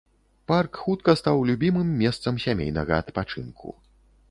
[0.51, 3.79] Парк хутка стаў любімым месцам сямейнага адпачынку.